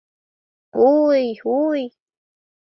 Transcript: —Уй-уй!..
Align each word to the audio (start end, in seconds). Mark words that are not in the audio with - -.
—Уй-уй!.. 0.89 1.83